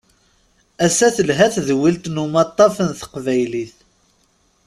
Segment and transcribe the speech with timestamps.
[0.85, 3.75] Ass-a telha tedwilt n umaṭṭaf n taqbaylit.